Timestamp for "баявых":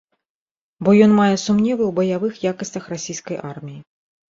2.03-2.33